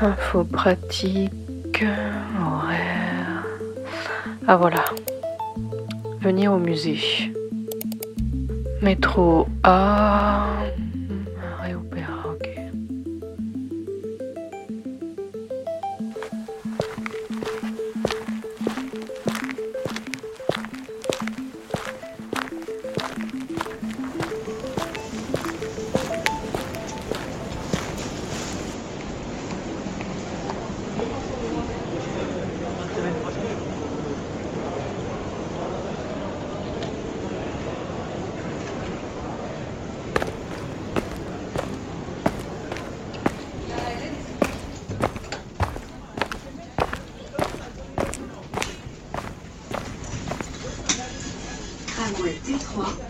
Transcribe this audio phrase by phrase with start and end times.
[0.00, 1.84] Info pratique,
[2.40, 3.44] horaire.
[4.46, 4.84] Ah voilà.
[6.20, 7.32] Venir au musée.
[8.80, 10.46] Métro A.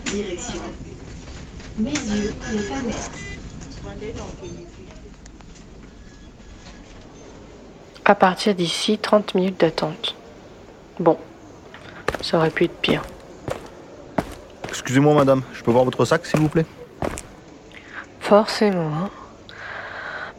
[0.05, 0.61] direction.
[1.77, 2.69] Mes yeux, les
[8.05, 10.15] À partir d'ici, 30 minutes d'attente.
[10.99, 11.17] Bon,
[12.21, 13.03] ça aurait pu être pire.
[14.67, 16.65] Excusez-moi, madame, je peux voir votre sac, s'il vous plaît?
[18.19, 18.91] Forcément.
[18.93, 19.09] Hein.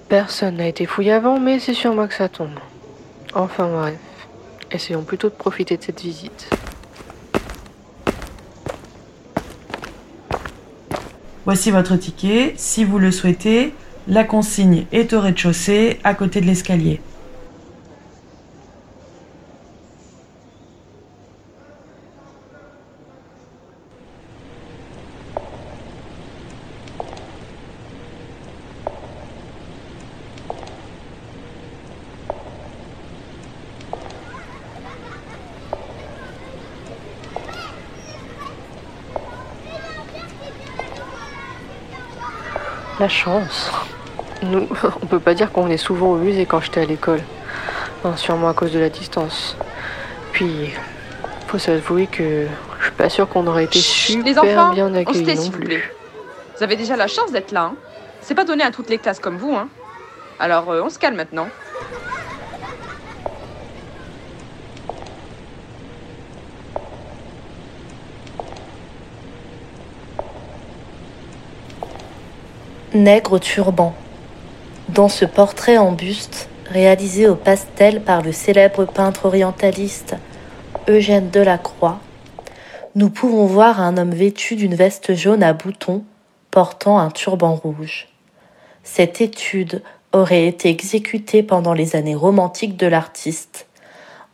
[0.09, 2.59] Personne n'a été fouillé avant, mais c'est sur moi que ça tombe.
[3.33, 3.99] Enfin bref,
[4.73, 6.51] essayons plutôt de profiter de cette visite.
[11.47, 12.55] Voici votre ticket.
[12.57, 13.73] Si vous le souhaitez,
[14.09, 17.01] la consigne est au rez-de-chaussée, à côté de l'escalier.
[43.01, 43.71] La chance.
[44.43, 44.69] Nous,
[45.03, 47.23] on peut pas dire qu'on est souvent au musée quand j'étais à l'école.
[48.17, 49.57] sûrement à cause de la distance.
[50.33, 50.75] Puis,
[51.47, 52.47] faut s'avouer que
[52.79, 55.91] je suis pas sûre qu'on aurait été super Les enfants, bien accueillis non plus.
[56.59, 57.73] Vous avez déjà la chance d'être là.
[57.73, 57.75] Hein.
[58.21, 59.55] C'est pas donné à toutes les classes comme vous.
[59.55, 59.69] Hein.
[60.39, 61.49] Alors, euh, on se calme maintenant.
[72.95, 73.95] Nègre turban.
[74.89, 80.17] Dans ce portrait en buste, réalisé au pastel par le célèbre peintre orientaliste
[80.89, 82.01] Eugène Delacroix,
[82.97, 86.03] nous pouvons voir un homme vêtu d'une veste jaune à boutons
[86.51, 88.09] portant un turban rouge.
[88.83, 93.69] Cette étude aurait été exécutée pendant les années romantiques de l'artiste,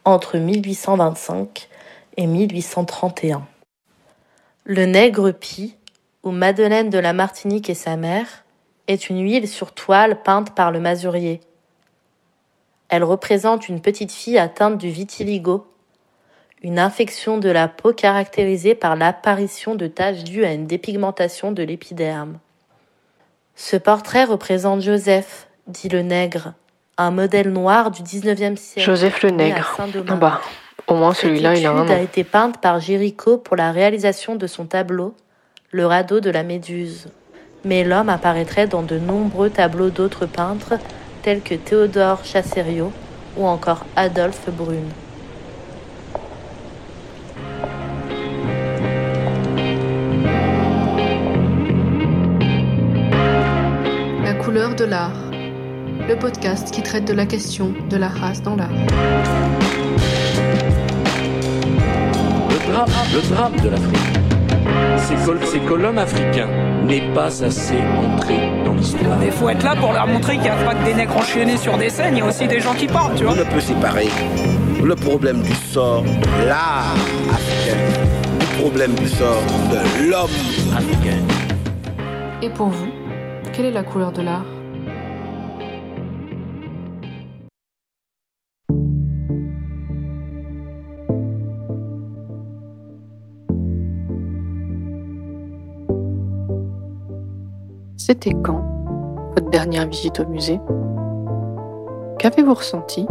[0.06, 1.68] entre 1825
[2.16, 3.46] et 1831.
[4.64, 5.76] Le nègre pie,
[6.22, 8.45] ou Madeleine de la Martinique et sa mère,
[8.88, 11.40] est une huile sur toile peinte par le masurier.
[12.88, 15.66] Elle représente une petite fille atteinte du vitiligo,
[16.62, 21.62] une infection de la peau caractérisée par l'apparition de taches dues à une dépigmentation de
[21.62, 22.38] l'épiderme.
[23.54, 26.54] Ce portrait représente Joseph, dit le nègre,
[26.98, 28.86] un modèle noir du XIXe siècle.
[28.86, 29.76] Joseph le nègre.
[30.08, 30.40] Ah bah,
[30.86, 31.90] au moins celui-là, il a un nom.
[31.90, 35.14] a été peinte par Géricault pour la réalisation de son tableau,
[35.72, 37.08] Le radeau de la Méduse
[37.66, 40.74] mais l'homme apparaîtrait dans de nombreux tableaux d'autres peintres
[41.22, 42.92] tels que Théodore Chasserio
[43.36, 44.88] ou encore Adolphe Brune.
[54.22, 55.10] La couleur de l'art,
[56.08, 58.70] le podcast qui traite de la question de la race dans l'art.
[62.48, 64.16] Le drame, le drame de l'Afrique,
[65.44, 66.48] c'est que l'homme africain
[66.86, 69.18] n'est pas assez entré dans l'histoire.
[69.24, 71.56] Il faut être là pour leur montrer qu'il n'y a pas que des nègres enchaînés
[71.56, 73.32] sur des scènes, il y a aussi des gens qui parlent, tu vois.
[73.32, 74.08] On ne peut séparer
[74.82, 76.94] le problème du sort de l'art
[77.32, 77.78] africain
[78.38, 80.30] du problème du sort de l'homme
[80.76, 81.18] africain.
[82.42, 82.88] Et pour vous,
[83.52, 84.55] quelle est la couleur de l'art?
[98.08, 98.62] C'était quand
[99.34, 100.60] votre dernière visite au musée?
[102.20, 103.04] Qu'avez-vous ressenti?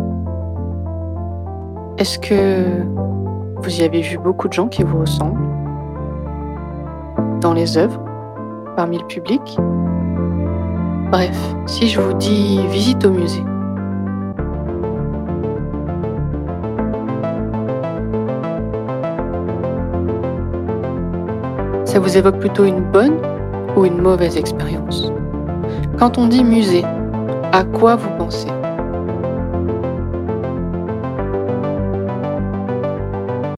[1.97, 2.63] Est-ce que
[3.57, 5.49] vous y avez vu beaucoup de gens qui vous ressemblent?
[7.41, 7.99] Dans les œuvres?
[8.77, 9.57] Parmi le public?
[11.11, 13.43] Bref, si je vous dis visite au musée,
[21.83, 23.17] ça vous évoque plutôt une bonne
[23.75, 25.11] ou une mauvaise expérience.
[25.99, 26.83] Quand on dit musée,
[27.51, 28.47] à quoi vous pensez?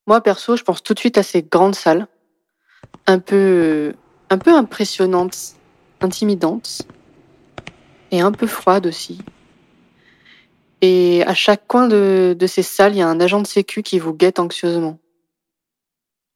[0.08, 2.08] Moi perso, je pense tout de suite à ces grandes salles,
[3.06, 3.94] un peu,
[4.30, 5.56] un peu impressionnantes,
[6.02, 6.88] intimidantes,
[8.12, 9.20] et un peu froides aussi.
[10.82, 13.84] Et à chaque coin de, de ces salles, il y a un agent de sécu
[13.84, 15.00] qui vous guette anxieusement.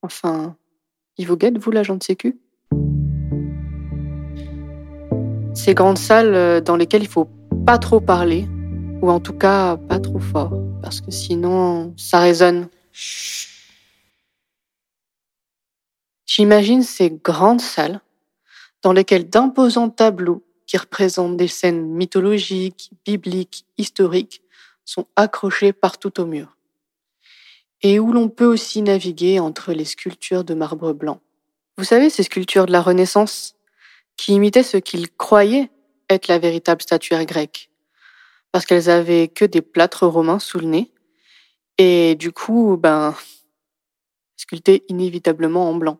[0.02, 0.56] Enfin,
[1.18, 2.40] il vous guette, vous, l'agent de sécu?
[5.54, 7.30] Ces grandes salles euh, dans lesquelles il faut
[7.66, 8.48] pas trop parler,
[9.02, 12.70] ou en tout cas pas trop fort, parce que sinon ça résonne.
[16.26, 18.00] J'imagine ces grandes salles
[18.82, 24.42] dans lesquelles d'imposants tableaux qui représentent des scènes mythologiques, bibliques, historiques
[24.86, 26.56] sont accrochés partout au mur,
[27.82, 31.20] et où l'on peut aussi naviguer entre les sculptures de marbre blanc.
[31.78, 33.56] Vous savez, ces sculptures de la Renaissance,
[34.22, 35.72] qui imitaient ce qu'ils croyaient
[36.08, 37.72] être la véritable statuaire grecque,
[38.52, 40.94] parce qu'elles avaient que des plâtres romains sous le nez,
[41.80, 43.16] et du coup, ben,
[44.38, 46.00] sculptées inévitablement en blanc.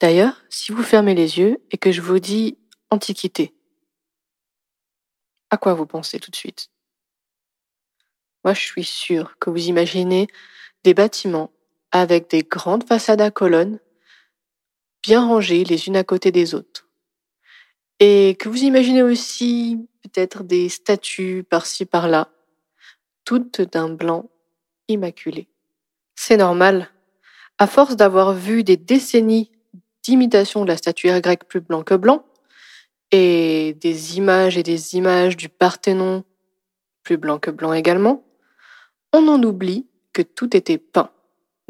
[0.00, 2.58] D'ailleurs, si vous fermez les yeux et que je vous dis
[2.90, 3.54] Antiquité,
[5.48, 6.70] à quoi vous pensez tout de suite?
[8.42, 10.26] Moi, je suis sûre que vous imaginez
[10.82, 11.52] des bâtiments
[11.92, 13.78] avec des grandes façades à colonnes,
[15.04, 16.84] bien rangées les unes à côté des autres.
[18.06, 22.28] Et que vous imaginez aussi peut-être des statues par-ci par-là,
[23.24, 24.28] toutes d'un blanc
[24.88, 25.48] immaculé.
[26.14, 26.90] C'est normal.
[27.56, 29.50] À force d'avoir vu des décennies
[30.02, 32.26] d'imitation de la statuaire grecque plus blanc que blanc,
[33.10, 36.24] et des images et des images du Parthénon
[37.04, 38.22] plus blanc que blanc également,
[39.14, 41.10] on en oublie que tout était peint,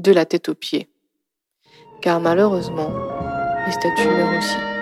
[0.01, 0.89] de la tête aux pieds.
[2.03, 2.93] Car malheureusement,
[3.67, 4.74] les statues meurent aussi.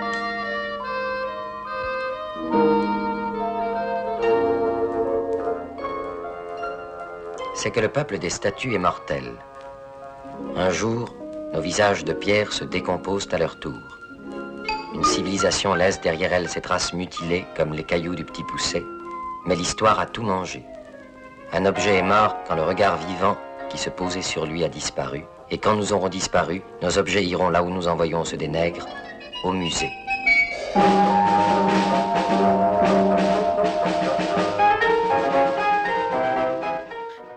[7.63, 9.23] C'est que le peuple des statues est mortel.
[10.57, 11.15] Un jour,
[11.53, 13.79] nos visages de pierre se décomposent à leur tour.
[14.93, 18.83] Une civilisation laisse derrière elle ses traces mutilées comme les cailloux du petit pousset,
[19.45, 20.65] mais l'histoire a tout mangé.
[21.53, 23.37] Un objet est mort quand le regard vivant
[23.69, 27.49] qui se posait sur lui a disparu, et quand nous aurons disparu, nos objets iront
[27.49, 28.87] là où nous envoyons ceux des nègres,
[29.45, 29.89] au musée.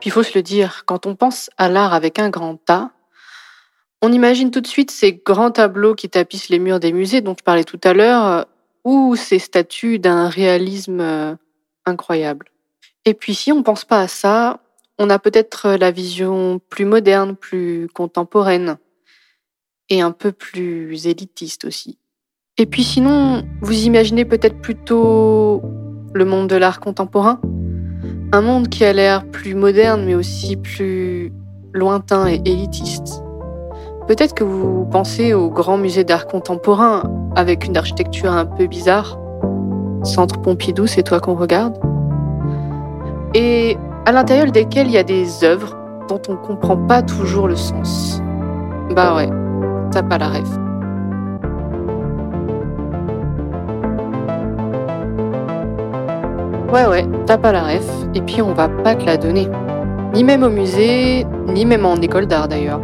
[0.06, 2.92] Il faut se le dire, quand on pense à l'art avec un grand A,
[4.00, 7.34] on imagine tout de suite ces grands tableaux qui tapissent les murs des musées dont
[7.36, 8.42] je parlais tout à l'heure, euh,
[8.84, 11.34] ou ces statues d'un réalisme euh,
[11.86, 12.46] incroyable.
[13.04, 14.60] Et puis si on pense pas à ça,
[14.96, 18.78] on a peut-être la vision plus moderne, plus contemporaine,
[19.88, 21.98] et un peu plus élitiste aussi.
[22.58, 25.62] Et puis sinon, vous imaginez peut-être plutôt
[26.14, 27.40] le monde de l'art contemporain?
[28.32, 31.32] Un monde qui a l'air plus moderne mais aussi plus
[31.72, 33.22] lointain et élitiste.
[34.06, 37.02] Peut-être que vous pensez au grand musée d'art contemporain
[37.34, 39.18] avec une architecture un peu bizarre.
[40.02, 41.76] Centre Pompidou, c'est toi qu'on regarde.
[43.34, 45.76] Et à l'intérieur desquels il y a des œuvres
[46.08, 48.22] dont on comprend pas toujours le sens.
[48.94, 49.28] Bah ouais,
[49.90, 50.65] t'as pas la rêve.
[56.72, 59.46] Ouais, ouais, t'as pas la ref, et puis on va pas te la donner.
[60.12, 62.80] Ni même au musée, ni même en école d'art d'ailleurs.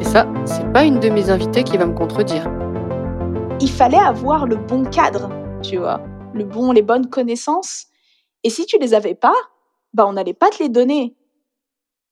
[0.00, 2.50] Et ça, c'est pas une de mes invitées qui va me contredire.
[3.60, 5.28] Il fallait avoir le bon cadre,
[5.62, 6.00] tu vois,
[6.32, 7.88] le bon, les bonnes connaissances.
[8.44, 9.34] Et si tu les avais pas,
[9.92, 11.14] bah on n'allait pas te les donner.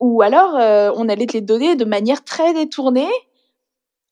[0.00, 3.08] Ou alors euh, on allait te les donner de manière très détournée.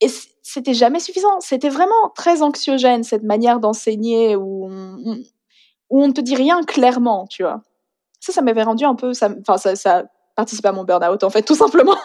[0.00, 0.06] Et
[0.42, 1.38] c'était jamais suffisant.
[1.40, 5.16] C'était vraiment très anxiogène cette manière d'enseigner où on,
[5.91, 7.62] où on ne te dit rien clairement, tu vois.
[8.21, 11.43] Ça, ça m'avait rendu un peu, enfin, ça, ça participait à mon burn-out, en fait,
[11.47, 11.97] tout simplement.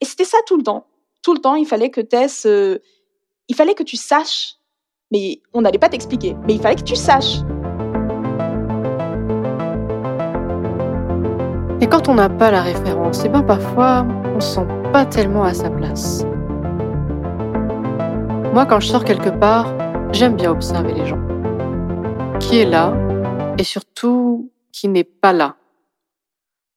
[0.00, 0.86] et c'était ça tout le temps.
[1.22, 4.56] Tout le temps, il fallait que Tess, il fallait que tu saches,
[5.12, 7.38] mais on n'allait pas t'expliquer, mais il fallait que tu saches.
[11.80, 15.04] Et quand on n'a pas la référence, et eh ben parfois, on se sent pas
[15.04, 16.24] tellement à sa place.
[18.52, 19.66] Moi, quand je sors quelque part,
[20.12, 21.31] j'aime bien observer les gens
[22.42, 22.92] qui est là
[23.58, 25.56] et surtout qui n'est pas là.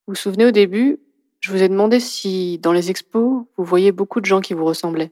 [0.06, 1.00] Vous vous souvenez au début,
[1.40, 4.66] je vous ai demandé si dans les expos, vous voyez beaucoup de gens qui vous
[4.66, 5.12] ressemblaient.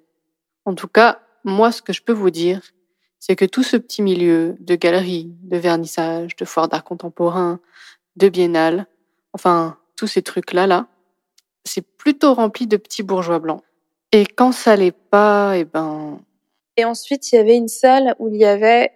[0.65, 2.61] En tout cas, moi, ce que je peux vous dire,
[3.19, 7.59] c'est que tout ce petit milieu de galeries, de vernissage, de foires d'art contemporain,
[8.15, 8.85] de biennale,
[9.33, 10.87] enfin, tous ces trucs-là, là,
[11.65, 13.63] c'est plutôt rempli de petits bourgeois blancs.
[14.11, 16.19] Et quand ça l'est pas, eh ben...
[16.77, 18.91] Et ensuite, il y avait une salle où il y avait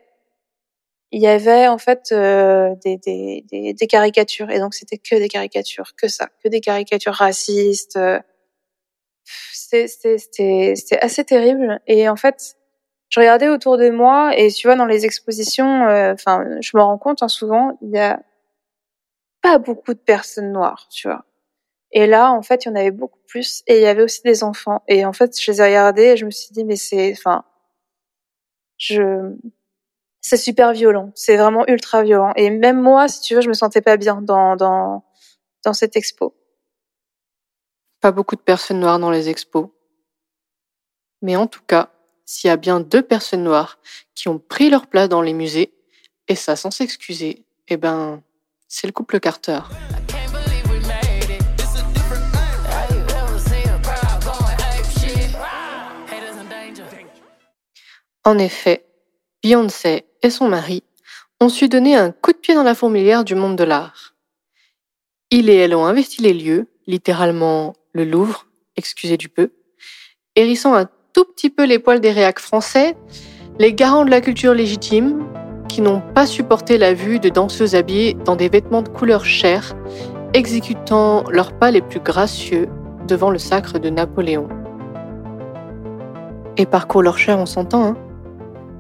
[1.12, 5.16] il y avait en fait euh, des, des, des, des, caricatures et donc c'était que
[5.16, 7.98] des caricatures, que ça, que des caricatures racistes.
[7.98, 8.20] Euh,
[9.26, 11.80] C'était assez terrible.
[11.88, 12.56] Et en fait,
[13.10, 16.82] je regardais autour de moi et tu vois dans les expositions, euh, enfin, je me
[16.82, 18.22] rends compte hein, souvent il y a
[19.42, 21.26] pas beaucoup de personnes noires, tu vois.
[21.92, 24.22] Et là, en fait, il y en avait beaucoup plus et il y avait aussi
[24.24, 24.84] des enfants.
[24.88, 27.46] Et en fait, je les ai regardés et je me suis dit mais c'est, enfin,
[28.78, 29.36] je,
[30.28, 31.12] c'est super violent.
[31.16, 32.34] C'est vraiment ultra violent.
[32.36, 34.56] Et même moi, si tu veux, je me sentais pas bien dans
[35.64, 36.36] dans cette expo.
[38.02, 39.70] Pas beaucoup de personnes noires dans les expos.
[41.22, 41.92] Mais en tout cas,
[42.26, 43.80] s'il y a bien deux personnes noires
[44.16, 45.74] qui ont pris leur place dans les musées,
[46.28, 48.22] et ça sans s'excuser, eh ben,
[48.68, 49.62] c'est le couple Carter.
[58.26, 58.88] En effet,
[59.44, 60.84] Beyoncé son mari
[61.40, 64.16] ont su donner un coup de pied dans la fourmilière du monde de l'art.
[65.30, 69.52] Ils et elle ont investi les lieux, littéralement le Louvre, excusez du peu,
[70.36, 72.96] hérissant un tout petit peu les poils des réacs français,
[73.60, 75.26] les garants de la culture légitime,
[75.68, 79.76] qui n'ont pas supporté la vue de danseuses habillées dans des vêtements de couleur chair,
[80.34, 82.70] exécutant leurs pas les plus gracieux
[83.08, 84.48] devant le sacre de Napoléon.
[86.56, 87.98] Et par couleur chair, on s'entend, hein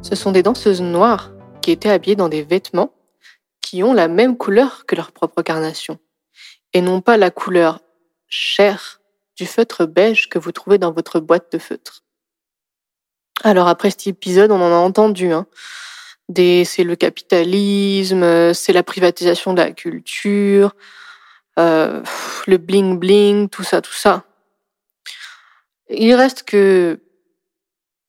[0.01, 1.32] ce sont des danseuses noires
[1.68, 2.94] qui étaient habillées dans des vêtements
[3.60, 6.00] qui ont la même couleur que leur propre carnation,
[6.72, 7.82] et non pas la couleur
[8.30, 9.02] chair
[9.36, 12.06] du feutre beige que vous trouvez dans votre boîte de feutre.
[13.44, 15.46] Alors après cet épisode, on en a entendu, hein.
[16.30, 20.74] Des, c'est le capitalisme, c'est la privatisation de la culture,
[21.60, 22.02] euh,
[22.48, 24.24] le bling bling, tout ça, tout ça.
[25.90, 27.02] Il reste que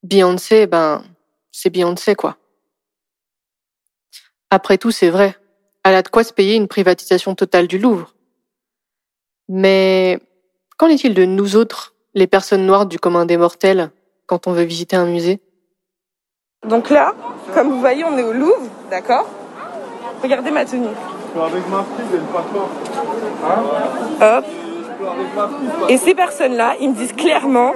[0.04, 1.04] Beyoncé, ben,
[1.50, 2.37] c'est Beyoncé, quoi.
[4.50, 5.36] Après tout, c'est vrai.
[5.84, 8.14] Elle a de quoi se payer une privatisation totale du Louvre.
[9.48, 10.18] Mais
[10.78, 13.90] qu'en est-il de nous autres, les personnes noires du commun des mortels,
[14.26, 15.40] quand on veut visiter un musée?
[16.66, 17.14] Donc là,
[17.54, 19.28] comme vous voyez, on est au Louvre, d'accord?
[20.22, 20.88] Regardez ma tenue.
[21.36, 22.68] Avec ma fille, elle pas toi.
[24.38, 24.44] Hop.
[25.88, 27.74] Et ces personnes-là, ils me disent clairement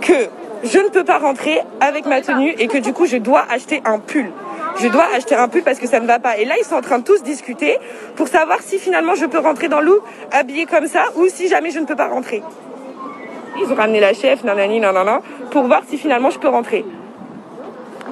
[0.00, 0.28] que
[0.64, 3.82] je ne peux pas rentrer avec ma tenue et que du coup, je dois acheter
[3.84, 4.32] un pull.
[4.78, 6.36] Je dois acheter un pull parce que ça ne va pas.
[6.38, 7.78] Et là, ils sont en train de tous discuter
[8.16, 10.02] pour savoir si finalement je peux rentrer dans l'eau
[10.32, 12.42] habillée comme ça ou si jamais je ne peux pas rentrer.
[13.58, 16.84] Ils ont ramené la chef, nanani, nanana, pour voir si finalement je peux rentrer.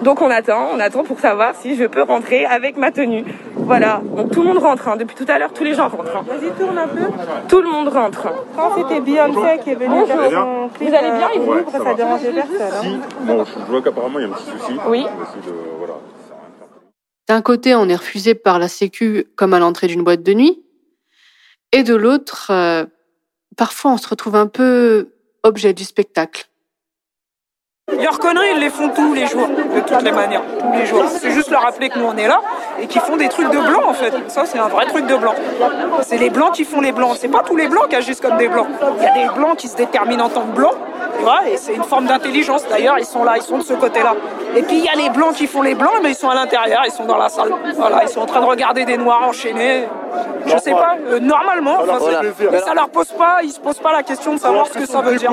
[0.02, 3.25] Donc on attend, on attend pour savoir si je peux rentrer avec ma tenue.
[3.56, 4.97] Voilà, donc tout le monde rentre, hein.
[4.97, 6.16] depuis tout à l'heure tous les gens rentrent.
[6.16, 6.25] hein.
[6.26, 7.06] Vas-y, tourne un peu.
[7.49, 8.28] Tout le monde rentre.
[8.56, 10.09] Quand c'était Beyoncé qui est venue Bonjour.
[10.09, 12.61] faire son clip Vous allez bien, euh, au Yves Louvre, ça dérangeait personne.
[12.85, 12.99] hein.
[13.21, 14.76] Bon, je vois qu'apparemment il y a un petit souci.
[14.88, 15.04] Oui.
[15.47, 15.83] De.
[17.28, 20.62] D'un côté, on est refusé par la Sécu comme à l'entrée d'une boîte de nuit,
[21.72, 22.84] et de l'autre, euh,
[23.56, 26.48] parfois on se retrouve un peu objet du spectacle.
[27.92, 31.04] Leurs conneries, ils les font tous les jours, de toutes les manières, tous les jours.
[31.06, 32.40] C'est juste leur rappeler que nous on est là
[32.80, 34.12] et qu'ils font des trucs de blancs en fait.
[34.28, 35.34] Ça, c'est un vrai truc de blanc.
[36.02, 37.16] C'est les blancs qui font les blancs.
[37.18, 38.66] C'est pas tous les blancs qui agissent comme des blancs.
[38.98, 40.74] Il y a des blancs qui se déterminent en tant que blancs,
[41.18, 42.98] tu vois, et c'est une forme d'intelligence d'ailleurs.
[42.98, 44.14] Ils sont là, ils sont de ce côté-là.
[44.56, 46.34] Et puis il y a les blancs qui font les blancs, mais ils sont à
[46.34, 47.52] l'intérieur, ils sont dans la salle.
[47.76, 49.84] Voilà, ils sont en train de regarder des noirs enchaînés.
[50.46, 53.78] Je sais pas, euh, normalement, enfin, c'est- mais ça leur pose pas, ils se posent
[53.80, 55.32] pas la question de savoir ce que ça veut dire.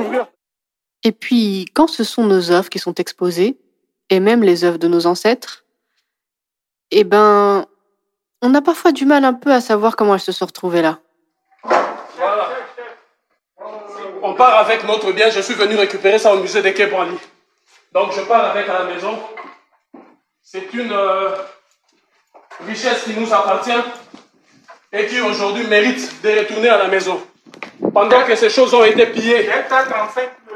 [1.04, 3.58] Et puis, quand ce sont nos œuvres qui sont exposées,
[4.10, 5.64] et même les œuvres de nos ancêtres,
[6.92, 7.66] eh ben,
[8.42, 11.00] on a parfois du mal un peu à savoir comment elles se sont retrouvées là.
[14.24, 17.18] On part avec notre bien, je suis venu récupérer ça au musée des Quai Branly.
[17.94, 19.18] Donc je pars avec à la maison.
[20.44, 21.30] C'est une euh,
[22.68, 23.72] richesse qui nous appartient
[24.94, 27.22] et qui aujourd'hui mérite de retourner à la maison.
[27.94, 29.50] Pendant que ces choses ont été pillées,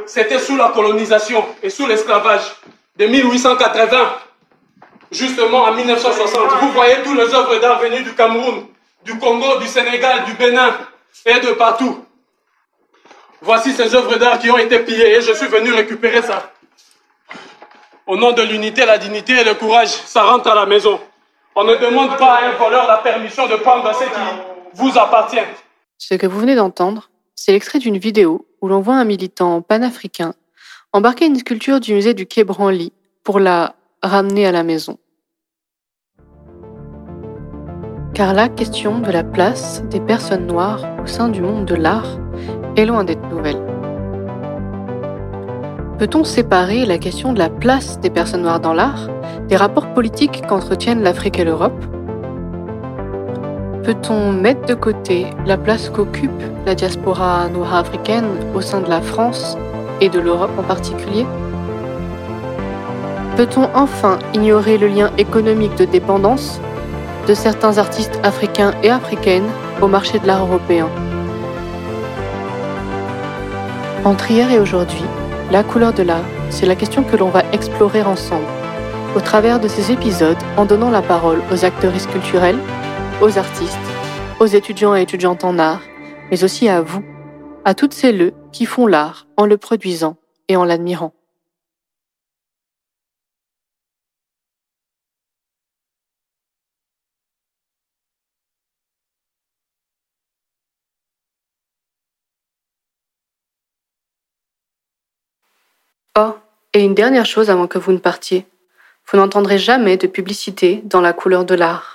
[0.05, 2.55] c'était sous la colonisation et sous l'esclavage
[2.97, 4.15] de 1880
[5.11, 6.39] justement en 1960.
[6.61, 8.65] Vous voyez tous les œuvres d'art venues du Cameroun,
[9.03, 10.75] du Congo, du Sénégal, du Bénin
[11.25, 12.03] et de partout.
[13.41, 16.51] Voici ces œuvres d'art qui ont été pillées et je suis venu récupérer ça.
[18.07, 20.99] Au nom de l'unité, la dignité et le courage, ça rentre à la maison.
[21.55, 24.21] On ne demande pas à un voleur la permission de prendre ce qui
[24.73, 25.39] vous appartient.
[25.97, 30.33] Ce que vous venez d'entendre, c'est l'extrait d'une vidéo où l'on voit un militant panafricain
[30.93, 32.93] embarquer une sculpture du musée du Quai Branly
[33.24, 34.97] pour la ramener à la maison.
[38.13, 42.17] Car la question de la place des personnes noires au sein du monde de l'art
[42.77, 43.62] est loin d'être nouvelle.
[46.00, 49.09] Peut-on séparer la question de la place des personnes noires dans l'art
[49.50, 51.94] des rapports politiques qu'entretiennent l'Afrique et l'Europe?
[53.85, 58.25] Peut-on mettre de côté la place qu'occupe la diaspora noire africaine
[58.55, 59.59] au sein de la France
[60.01, 61.23] et de l'Europe en particulier
[63.37, 66.59] Peut-on enfin ignorer le lien économique de dépendance
[67.27, 69.51] de certains artistes africains et africaines
[69.83, 70.89] au marché de l'art européen
[74.03, 75.05] Entre hier et aujourd'hui,
[75.51, 78.47] la couleur de l'art, c'est la question que l'on va explorer ensemble,
[79.15, 82.57] au travers de ces épisodes en donnant la parole aux acteuristes culturels,
[83.22, 83.77] aux artistes,
[84.39, 85.81] aux étudiants et étudiantes en art,
[86.29, 87.03] mais aussi à vous,
[87.63, 90.17] à toutes celles qui font l'art en le produisant
[90.50, 91.13] et en l'admirant.
[106.17, 106.34] Oh,
[106.74, 108.45] et une dernière chose avant que vous ne partiez.
[109.07, 111.94] Vous n'entendrez jamais de publicité dans la couleur de l'art.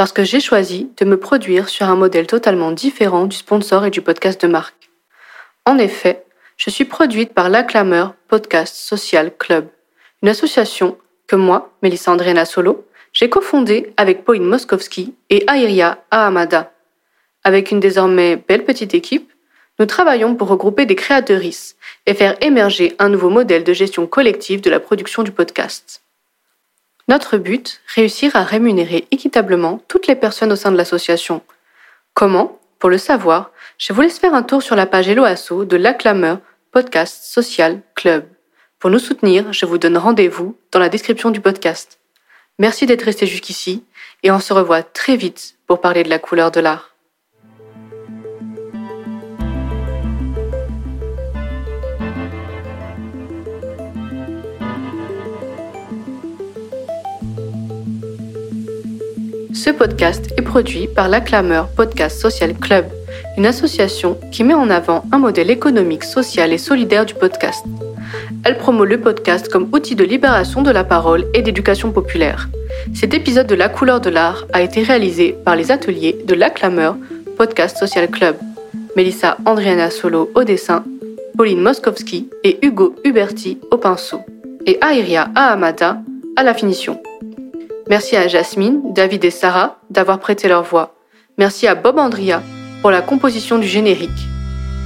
[0.00, 3.90] Parce que j'ai choisi de me produire sur un modèle totalement différent du sponsor et
[3.90, 4.88] du podcast de marque.
[5.66, 6.24] En effet,
[6.56, 9.68] je suis produite par l'acclameur Podcast Social Club,
[10.22, 16.72] une association que moi, Mélissa Andréana Solo, j'ai cofondée avec Pauline Moskowski et Airia Ahamada.
[17.44, 19.30] Avec une désormais belle petite équipe,
[19.78, 21.76] nous travaillons pour regrouper des créatrices
[22.06, 26.00] et faire émerger un nouveau modèle de gestion collective de la production du podcast.
[27.10, 31.42] Notre but, réussir à rémunérer équitablement toutes les personnes au sein de l'association.
[32.14, 32.60] Comment?
[32.78, 35.76] Pour le savoir, je vous laisse faire un tour sur la page Hello Asso de
[35.76, 36.38] l'acclameur
[36.70, 38.26] Podcast Social Club.
[38.78, 41.98] Pour nous soutenir, je vous donne rendez-vous dans la description du podcast.
[42.60, 43.82] Merci d'être resté jusqu'ici
[44.22, 46.89] et on se revoit très vite pour parler de la couleur de l'art.
[59.70, 62.86] Ce podcast est produit par l'acclameur Podcast Social Club,
[63.38, 67.64] une association qui met en avant un modèle économique, social et solidaire du podcast.
[68.44, 72.48] Elle promeut le podcast comme outil de libération de la parole et d'éducation populaire.
[72.94, 76.96] Cet épisode de La couleur de l'art a été réalisé par les ateliers de l'acclameur
[77.36, 78.34] Podcast Social Club.
[78.96, 80.82] Melissa Andriana Solo au dessin,
[81.36, 84.18] Pauline Moskowski et Hugo Huberti au pinceau,
[84.66, 85.98] et Airia Ahamada
[86.34, 87.00] à la finition.
[87.90, 90.94] Merci à Jasmine, David et Sarah d'avoir prêté leur voix.
[91.38, 92.40] Merci à Bob Andria
[92.82, 94.28] pour la composition du générique.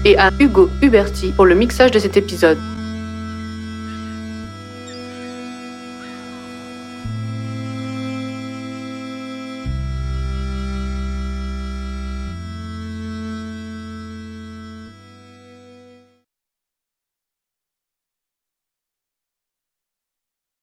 [0.07, 2.57] Et à Hugo Huberti pour le mixage de cet épisode.